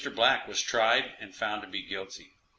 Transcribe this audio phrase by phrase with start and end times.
[0.15, 2.35] Black was tried and found to be guilty.